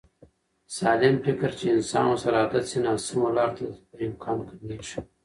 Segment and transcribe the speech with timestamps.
[0.77, 4.97] سالم فکر چې انسان ورسره عادت شي، ناسمو لارو ته د تلو امکان کمېږي.